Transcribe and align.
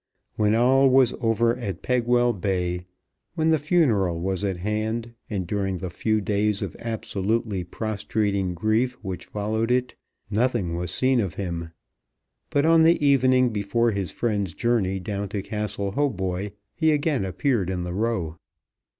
When 0.35 0.55
all 0.55 0.89
was 0.89 1.13
over 1.21 1.55
at 1.57 1.83
Pegwell 1.83 2.33
Bay, 2.33 2.87
when 3.35 3.51
the 3.51 3.59
funeral 3.59 4.19
was 4.19 4.43
at 4.43 4.57
hand, 4.57 5.13
and 5.29 5.45
during 5.45 5.77
the 5.77 5.91
few 5.91 6.21
days 6.21 6.63
of 6.63 6.75
absolutely 6.79 7.63
prostrating 7.63 8.55
grief 8.55 8.93
which 9.03 9.27
followed 9.27 9.69
it, 9.69 9.93
nothing 10.27 10.73
was 10.75 10.89
seen 10.89 11.19
of 11.19 11.35
him; 11.35 11.69
but 12.49 12.65
on 12.65 12.81
the 12.81 12.99
evening 13.05 13.51
before 13.51 13.91
his 13.91 14.09
friend's 14.09 14.55
journey 14.55 14.99
down 14.99 15.29
to 15.29 15.43
Castle 15.43 15.91
Hautboy 15.91 16.53
he 16.73 16.91
again 16.91 17.23
appeared 17.23 17.69
in 17.69 17.83
the 17.83 17.93
Row. 17.93 18.39